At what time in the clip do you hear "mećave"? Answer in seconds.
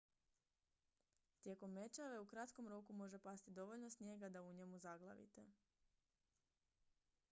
1.73-2.19